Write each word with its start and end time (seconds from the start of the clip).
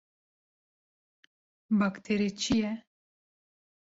Bakterî 1.79 2.29
çi 2.41 2.55
ye? 2.61 2.73